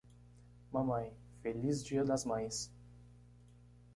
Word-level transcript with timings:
Mamãe, 0.73 1.13
feliz 1.43 1.83
dia 1.83 2.03
das 2.03 2.25
mães! 2.25 2.73